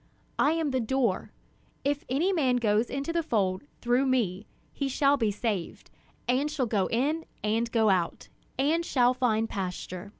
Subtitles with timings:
[0.39, 1.31] I am the door;
[1.83, 5.91] if any man goes into the fold through me, he shall be saved,
[6.27, 8.27] and shall go in and go out,
[8.57, 10.09] and shall find pasture.